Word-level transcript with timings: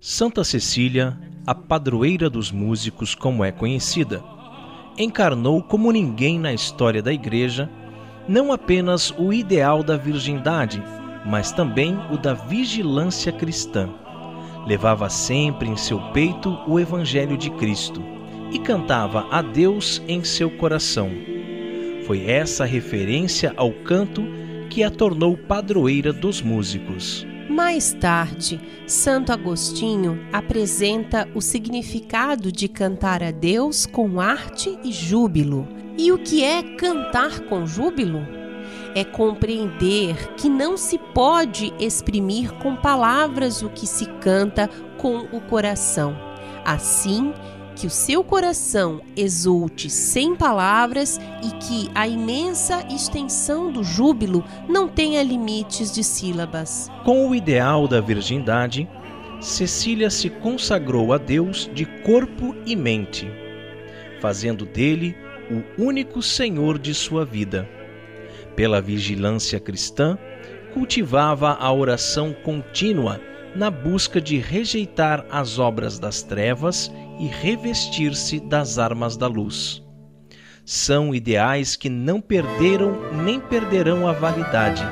Santa 0.00 0.44
Cecília, 0.44 1.18
a 1.44 1.52
padroeira 1.52 2.30
dos 2.30 2.52
músicos, 2.52 3.16
como 3.16 3.44
é 3.44 3.50
conhecida, 3.50 4.22
encarnou 4.96 5.60
como 5.60 5.90
ninguém 5.90 6.38
na 6.38 6.52
história 6.52 7.02
da 7.02 7.12
Igreja 7.12 7.68
não 8.28 8.52
apenas 8.52 9.12
o 9.18 9.32
ideal 9.32 9.82
da 9.82 9.96
virgindade, 9.96 10.80
mas 11.26 11.50
também 11.50 11.98
o 12.12 12.16
da 12.16 12.32
vigilância 12.32 13.32
cristã. 13.32 13.88
Levava 14.68 15.10
sempre 15.10 15.68
em 15.68 15.76
seu 15.76 15.98
peito 16.12 16.56
o 16.68 16.78
Evangelho 16.78 17.36
de 17.36 17.50
Cristo 17.50 18.00
e 18.52 18.58
cantava 18.60 19.26
a 19.32 19.42
Deus 19.42 20.00
em 20.06 20.22
seu 20.22 20.48
coração. 20.48 21.10
Foi 22.06 22.24
essa 22.30 22.64
referência 22.64 23.52
ao 23.56 23.72
canto 23.72 24.22
que 24.70 24.84
a 24.84 24.90
tornou 24.92 25.36
padroeira 25.36 26.12
dos 26.12 26.40
músicos. 26.40 27.26
Mais 27.48 27.94
tarde, 27.94 28.60
Santo 28.86 29.32
Agostinho 29.32 30.20
apresenta 30.30 31.26
o 31.34 31.40
significado 31.40 32.52
de 32.52 32.68
cantar 32.68 33.22
a 33.22 33.30
Deus 33.30 33.86
com 33.86 34.20
arte 34.20 34.78
e 34.84 34.92
júbilo. 34.92 35.66
E 35.96 36.12
o 36.12 36.18
que 36.18 36.44
é 36.44 36.62
cantar 36.76 37.40
com 37.40 37.66
júbilo? 37.66 38.20
É 38.94 39.02
compreender 39.02 40.34
que 40.34 40.48
não 40.48 40.76
se 40.76 40.98
pode 40.98 41.72
exprimir 41.80 42.52
com 42.54 42.76
palavras 42.76 43.62
o 43.62 43.70
que 43.70 43.86
se 43.86 44.04
canta 44.20 44.68
com 44.98 45.20
o 45.32 45.40
coração. 45.40 46.14
Assim, 46.66 47.32
que 47.78 47.86
o 47.86 47.90
seu 47.90 48.24
coração 48.24 49.00
exulte 49.16 49.88
sem 49.88 50.34
palavras 50.34 51.16
e 51.44 51.50
que 51.62 51.88
a 51.94 52.08
imensa 52.08 52.84
extensão 52.92 53.70
do 53.70 53.84
júbilo 53.84 54.44
não 54.68 54.88
tenha 54.88 55.22
limites 55.22 55.94
de 55.94 56.02
sílabas. 56.02 56.90
Com 57.04 57.30
o 57.30 57.34
ideal 57.36 57.86
da 57.86 58.00
virgindade, 58.00 58.88
Cecília 59.40 60.10
se 60.10 60.28
consagrou 60.28 61.12
a 61.12 61.18
Deus 61.18 61.70
de 61.72 61.84
corpo 62.02 62.52
e 62.66 62.74
mente, 62.74 63.30
fazendo 64.20 64.66
dele 64.66 65.16
o 65.48 65.80
único 65.80 66.20
Senhor 66.20 66.80
de 66.80 66.92
sua 66.92 67.24
vida. 67.24 67.68
Pela 68.56 68.80
vigilância 68.80 69.60
cristã, 69.60 70.18
cultivava 70.74 71.52
a 71.52 71.72
oração 71.72 72.32
contínua 72.42 73.20
na 73.54 73.70
busca 73.70 74.20
de 74.20 74.36
rejeitar 74.36 75.24
as 75.30 75.60
obras 75.60 75.96
das 75.96 76.24
trevas 76.24 76.90
e 77.18 77.26
revestir-se 77.26 78.40
das 78.40 78.78
armas 78.78 79.16
da 79.16 79.26
luz. 79.26 79.82
São 80.64 81.14
ideais 81.14 81.76
que 81.76 81.88
não 81.88 82.20
perderam 82.20 82.98
nem 83.24 83.40
perderão 83.40 84.06
a 84.06 84.12
validade, 84.12 84.82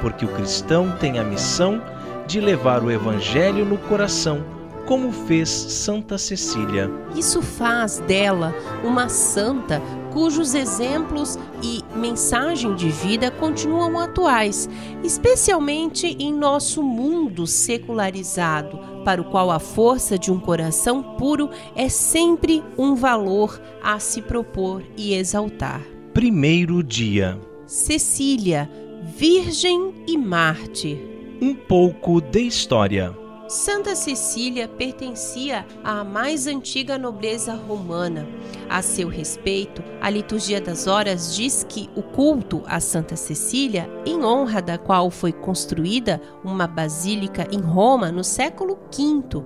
porque 0.00 0.24
o 0.24 0.34
cristão 0.34 0.96
tem 0.98 1.18
a 1.18 1.24
missão 1.24 1.82
de 2.26 2.40
levar 2.40 2.82
o 2.82 2.90
Evangelho 2.90 3.64
no 3.64 3.76
coração, 3.76 4.44
como 4.86 5.12
fez 5.12 5.48
Santa 5.48 6.16
Cecília. 6.16 6.90
Isso 7.14 7.42
faz 7.42 7.98
dela 8.00 8.54
uma 8.82 9.08
santa 9.08 9.82
cujos 10.18 10.52
exemplos 10.52 11.38
e 11.62 11.80
mensagem 11.96 12.74
de 12.74 12.88
vida 12.88 13.30
continuam 13.30 13.96
atuais, 14.00 14.68
especialmente 15.04 16.08
em 16.18 16.34
nosso 16.34 16.82
mundo 16.82 17.46
secularizado, 17.46 18.80
para 19.04 19.22
o 19.22 19.24
qual 19.24 19.48
a 19.48 19.60
força 19.60 20.18
de 20.18 20.32
um 20.32 20.40
coração 20.40 21.14
puro 21.16 21.50
é 21.76 21.88
sempre 21.88 22.64
um 22.76 22.96
valor 22.96 23.62
a 23.80 24.00
se 24.00 24.20
propor 24.20 24.82
e 24.96 25.14
exaltar. 25.14 25.82
Primeiro 26.12 26.82
dia. 26.82 27.38
Cecília, 27.64 28.68
Virgem 29.16 29.94
e 30.04 30.18
Mártir. 30.18 30.98
Um 31.40 31.54
pouco 31.54 32.20
de 32.20 32.40
história. 32.40 33.27
Santa 33.48 33.96
Cecília 33.96 34.68
pertencia 34.68 35.64
à 35.82 36.04
mais 36.04 36.46
antiga 36.46 36.98
nobreza 36.98 37.54
romana. 37.54 38.28
A 38.68 38.82
seu 38.82 39.08
respeito, 39.08 39.82
a 40.02 40.10
liturgia 40.10 40.60
das 40.60 40.86
horas 40.86 41.34
diz 41.34 41.64
que 41.66 41.88
o 41.96 42.02
culto 42.02 42.62
a 42.66 42.78
Santa 42.78 43.16
Cecília, 43.16 43.90
em 44.04 44.22
honra 44.22 44.60
da 44.60 44.76
qual 44.76 45.10
foi 45.10 45.32
construída 45.32 46.20
uma 46.44 46.66
basílica 46.66 47.48
em 47.50 47.58
Roma 47.58 48.12
no 48.12 48.22
século 48.22 48.78
V, 48.94 49.42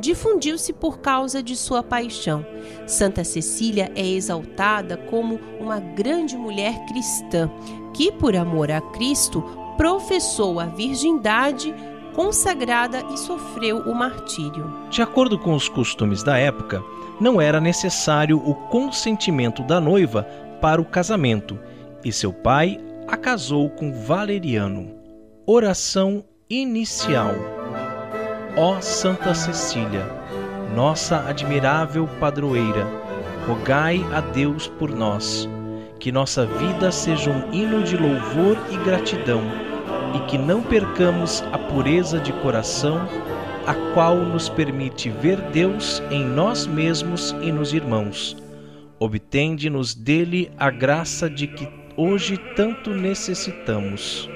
difundiu-se 0.00 0.72
por 0.72 0.98
causa 0.98 1.40
de 1.40 1.54
sua 1.54 1.80
paixão. 1.80 2.44
Santa 2.88 3.22
Cecília 3.22 3.92
é 3.94 4.04
exaltada 4.04 4.96
como 4.96 5.38
uma 5.60 5.78
grande 5.78 6.36
mulher 6.36 6.84
cristã 6.86 7.48
que, 7.92 8.10
por 8.10 8.34
amor 8.34 8.72
a 8.72 8.80
Cristo, 8.80 9.44
professou 9.76 10.58
a 10.58 10.66
virgindade 10.66 11.74
consagrada 12.14 13.04
e 13.12 13.18
sofreu 13.18 13.78
o 13.80 13.94
martírio. 13.94 14.72
De 14.88 15.02
acordo 15.02 15.38
com 15.38 15.54
os 15.54 15.68
costumes 15.68 16.22
da 16.22 16.38
época, 16.38 16.82
não 17.20 17.40
era 17.40 17.60
necessário 17.60 18.38
o 18.38 18.54
consentimento 18.54 19.62
da 19.62 19.80
noiva 19.80 20.22
para 20.60 20.80
o 20.80 20.84
casamento, 20.84 21.58
e 22.04 22.12
seu 22.12 22.32
pai 22.32 22.80
a 23.06 23.16
casou 23.16 23.68
com 23.70 23.92
Valeriano. 23.92 24.94
Oração 25.46 26.24
inicial. 26.48 27.34
Ó 28.56 28.80
Santa 28.80 29.34
Cecília, 29.34 30.06
nossa 30.74 31.28
admirável 31.28 32.08
padroeira, 32.20 32.86
rogai 33.46 34.00
a 34.12 34.20
Deus 34.20 34.68
por 34.68 34.90
nós, 34.90 35.48
que 35.98 36.12
nossa 36.12 36.46
vida 36.46 36.90
seja 36.90 37.30
um 37.30 37.52
hino 37.52 37.82
de 37.82 37.96
louvor 37.96 38.56
e 38.70 38.76
gratidão 38.78 39.63
e 40.14 40.20
que 40.26 40.38
não 40.38 40.62
percamos 40.62 41.42
a 41.52 41.58
pureza 41.58 42.20
de 42.20 42.32
coração, 42.34 43.08
a 43.66 43.74
qual 43.92 44.16
nos 44.16 44.48
permite 44.48 45.10
ver 45.10 45.40
Deus 45.50 46.02
em 46.10 46.24
nós 46.24 46.66
mesmos 46.66 47.34
e 47.42 47.50
nos 47.50 47.72
irmãos. 47.72 48.36
Obtende-nos 48.98 49.94
dele 49.94 50.50
a 50.56 50.70
graça 50.70 51.28
de 51.28 51.46
que 51.48 51.68
hoje 51.96 52.38
tanto 52.54 52.90
necessitamos. 52.90 54.30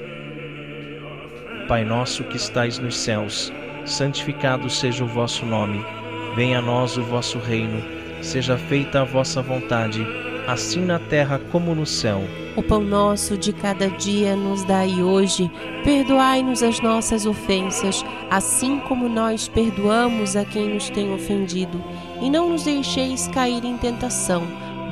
Pai 1.68 1.84
nosso 1.84 2.24
que 2.24 2.36
estais 2.36 2.78
nos 2.78 2.96
céus, 2.96 3.52
santificado 3.84 4.68
seja 4.68 5.04
o 5.04 5.08
vosso 5.08 5.46
nome. 5.46 5.84
Venha 6.34 6.58
a 6.58 6.62
nós 6.62 6.96
o 6.96 7.02
vosso 7.02 7.38
reino. 7.38 7.82
Seja 8.22 8.58
feita 8.58 9.02
a 9.02 9.04
vossa 9.04 9.40
vontade, 9.40 10.04
assim 10.46 10.84
na 10.84 10.98
terra 10.98 11.40
como 11.52 11.74
no 11.74 11.86
céu. 11.86 12.22
O 12.58 12.62
pão 12.62 12.82
nosso 12.82 13.38
de 13.38 13.52
cada 13.52 13.88
dia 13.88 14.34
nos 14.34 14.64
dai 14.64 15.00
hoje. 15.00 15.48
Perdoai-nos 15.84 16.60
as 16.60 16.80
nossas 16.80 17.24
ofensas, 17.24 18.04
assim 18.28 18.80
como 18.80 19.08
nós 19.08 19.46
perdoamos 19.46 20.34
a 20.34 20.44
quem 20.44 20.74
nos 20.74 20.90
tem 20.90 21.14
ofendido. 21.14 21.80
E 22.20 22.28
não 22.28 22.50
nos 22.50 22.64
deixeis 22.64 23.28
cair 23.28 23.64
em 23.64 23.78
tentação, 23.78 24.42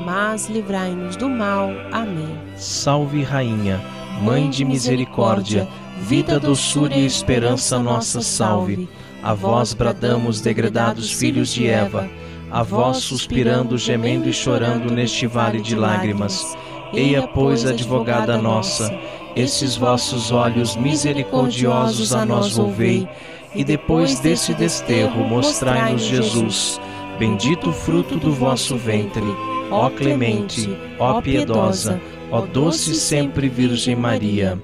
mas 0.05 0.49
livrai-nos 0.49 1.17
do 1.17 1.29
mal. 1.29 1.71
Amém. 1.91 2.39
Salve, 2.57 3.25
Rainha, 3.25 3.83
Mãe 4.23 4.49
de 4.49 4.65
misericórdia, 4.65 5.67
vida, 6.01 6.39
doçura 6.39 6.95
e 6.95 7.05
esperança 7.05 7.81
nossa, 7.81 8.23
salve. 8.23 8.89
A 9.25 9.35
vós 9.35 9.75
bradamos, 9.75 10.41
degredados 10.41 11.11
filhos 11.11 11.53
de 11.53 11.67
Eva, 11.67 12.09
a 12.49 12.63
vós 12.63 12.99
suspirando, 12.99 13.77
gemendo 13.77 14.29
e 14.29 14.33
chorando 14.33 14.89
neste 14.93 15.27
vale 15.27 15.61
de 15.61 15.75
lágrimas. 15.75 16.57
Eia, 16.97 17.29
pois, 17.29 17.67
advogada 17.67 18.39
nossa, 18.39 18.91
esses 19.37 19.77
vossos 19.77 20.33
olhos 20.33 20.77
misericordiosos 20.77 22.15
a 22.15 22.25
nós 22.25 22.57
volvei, 22.57 23.07
e 23.55 23.63
depois 23.63 24.19
desse 24.19 24.55
desterro 24.55 25.23
mostrai-nos 25.29 26.03
Jesus, 26.03 26.81
bendito 27.19 27.69
o 27.69 27.73
fruto 27.73 28.17
do 28.17 28.33
vosso 28.33 28.77
ventre. 28.79 29.27
Ó 29.71 29.91
clemente, 29.91 30.75
ó 30.99 31.21
piedosa, 31.21 32.01
ó 32.31 32.41
doce 32.41 32.95
sempre 32.95 33.47
Virgem 33.47 33.95
Maria. 33.95 34.59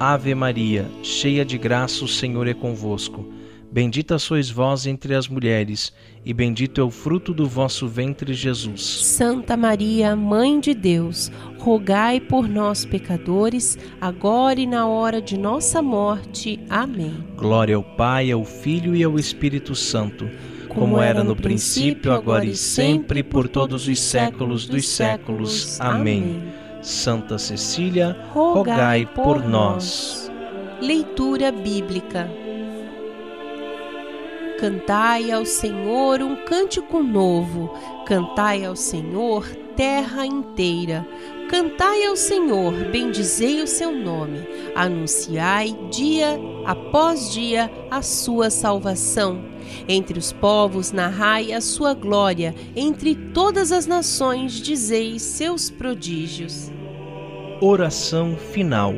Ave 0.00 0.34
Maria, 0.34 0.90
cheia 1.02 1.44
de 1.44 1.58
graça, 1.58 2.02
o 2.02 2.08
Senhor 2.08 2.48
é 2.48 2.54
convosco. 2.54 3.26
Bendita 3.74 4.20
sois 4.20 4.48
vós 4.48 4.86
entre 4.86 5.16
as 5.16 5.26
mulheres, 5.26 5.92
e 6.24 6.32
bendito 6.32 6.80
é 6.80 6.84
o 6.84 6.92
fruto 6.92 7.34
do 7.34 7.44
vosso 7.44 7.88
ventre, 7.88 8.32
Jesus. 8.32 9.04
Santa 9.04 9.56
Maria, 9.56 10.14
Mãe 10.14 10.60
de 10.60 10.72
Deus, 10.72 11.28
rogai 11.58 12.20
por 12.20 12.48
nós, 12.48 12.84
pecadores, 12.84 13.76
agora 14.00 14.60
e 14.60 14.64
na 14.64 14.86
hora 14.86 15.20
de 15.20 15.36
nossa 15.36 15.82
morte. 15.82 16.60
Amém. 16.70 17.16
Glória 17.36 17.74
ao 17.74 17.82
Pai, 17.82 18.30
ao 18.30 18.44
Filho 18.44 18.94
e 18.94 19.02
ao 19.02 19.18
Espírito 19.18 19.74
Santo, 19.74 20.30
como, 20.68 20.92
como 20.92 21.02
era 21.02 21.24
no 21.24 21.34
princípio, 21.34 22.12
agora 22.12 22.46
e 22.46 22.54
sempre, 22.54 23.24
por 23.24 23.48
todos 23.48 23.88
os 23.88 23.98
séculos 23.98 24.68
dos 24.68 24.86
séculos. 24.88 25.80
Amém. 25.80 26.44
Santa 26.80 27.38
Cecília, 27.38 28.16
rogai 28.30 29.04
por 29.04 29.44
nós. 29.44 30.30
Leitura 30.80 31.50
Bíblica. 31.50 32.43
Cantai 34.58 35.30
ao 35.30 35.44
Senhor 35.44 36.22
um 36.22 36.36
cântico 36.44 37.02
novo, 37.02 37.70
cantai 38.06 38.64
ao 38.64 38.76
Senhor 38.76 39.44
terra 39.76 40.24
inteira. 40.24 41.06
Cantai 41.48 42.04
ao 42.06 42.16
Senhor, 42.16 42.72
bendizei 42.90 43.62
o 43.62 43.66
seu 43.66 43.92
nome, 43.92 44.46
anunciai 44.74 45.76
dia 45.90 46.38
após 46.64 47.32
dia, 47.32 47.70
a 47.90 48.00
sua 48.00 48.48
salvação. 48.48 49.44
Entre 49.88 50.18
os 50.18 50.32
povos, 50.32 50.90
narrai 50.90 51.52
a 51.52 51.60
sua 51.60 51.92
glória, 51.92 52.54
entre 52.74 53.14
todas 53.14 53.72
as 53.72 53.86
nações, 53.86 54.52
dizeis 54.52 55.22
seus 55.22 55.70
prodígios. 55.70 56.70
Oração 57.60 58.36
final. 58.36 58.94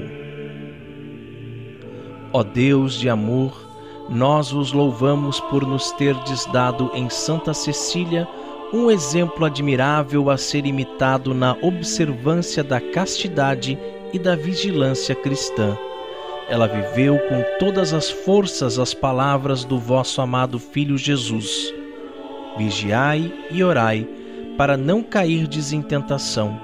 Ó 2.32 2.42
Deus 2.42 2.94
de 2.94 3.08
amor, 3.08 3.65
nós 4.08 4.52
os 4.52 4.72
louvamos 4.72 5.40
por 5.40 5.66
nos 5.66 5.90
terdes 5.92 6.46
dado 6.46 6.90
em 6.94 7.10
Santa 7.10 7.52
Cecília 7.52 8.28
um 8.72 8.90
exemplo 8.90 9.44
admirável 9.44 10.30
a 10.30 10.36
ser 10.36 10.66
imitado 10.66 11.32
na 11.32 11.56
observância 11.62 12.62
da 12.62 12.80
castidade 12.80 13.78
e 14.12 14.18
da 14.18 14.34
vigilância 14.36 15.14
cristã. 15.14 15.76
Ela 16.48 16.66
viveu 16.66 17.18
com 17.28 17.42
todas 17.58 17.92
as 17.92 18.10
forças 18.10 18.78
as 18.78 18.94
palavras 18.94 19.64
do 19.64 19.78
vosso 19.78 20.20
amado 20.20 20.58
Filho 20.58 20.96
Jesus. 20.96 21.72
Vigiai 22.56 23.32
e 23.50 23.62
orai, 23.62 24.08
para 24.56 24.76
não 24.76 25.02
cairdes 25.02 25.72
em 25.72 25.82
tentação, 25.82 26.58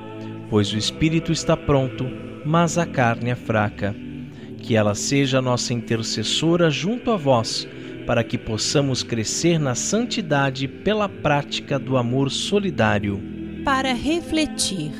pois 0.48 0.72
o 0.72 0.78
espírito 0.78 1.32
está 1.32 1.56
pronto, 1.56 2.06
mas 2.44 2.78
a 2.78 2.86
carne 2.86 3.30
é 3.30 3.34
fraca. 3.34 3.94
Que 4.62 4.76
ela 4.76 4.94
seja 4.94 5.42
nossa 5.42 5.74
intercessora 5.74 6.70
junto 6.70 7.10
a 7.10 7.16
vós 7.16 7.66
para 8.06 8.24
que 8.24 8.36
possamos 8.36 9.02
crescer 9.02 9.58
na 9.58 9.74
santidade 9.74 10.66
pela 10.66 11.08
prática 11.08 11.78
do 11.78 11.96
amor 11.96 12.30
solidário. 12.30 13.20
Para 13.64 13.92
refletir, 13.92 14.92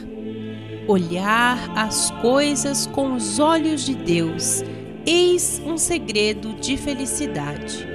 olhar 0.87 1.59
as 1.77 2.11
coisas 2.23 2.87
com 2.87 3.15
os 3.15 3.39
olhos 3.39 3.85
de 3.85 3.95
Deus, 3.95 4.63
eis 5.07 5.61
um 5.65 5.77
segredo 5.77 6.55
de 6.55 6.77
felicidade. 6.77 7.87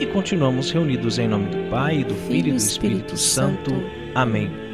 E 0.00 0.06
continuamos 0.06 0.70
reunidos 0.70 1.18
em 1.18 1.28
nome 1.28 1.46
do 1.46 1.70
Pai, 1.70 2.02
do 2.02 2.14
Filho 2.14 2.48
e 2.48 2.52
do 2.52 2.56
Espírito, 2.56 3.14
Espírito 3.14 3.16
Santo. 3.16 3.70
Santo. 3.70 3.84
Amém. 4.14 4.69